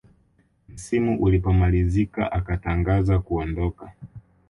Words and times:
msimu 0.73 1.21
ulipomalizika 1.23 2.31
akatangaza 2.31 3.19
kuondoka 3.19 3.91